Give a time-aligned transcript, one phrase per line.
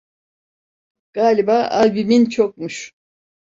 [1.13, 2.93] Galiba albümin çokmuş.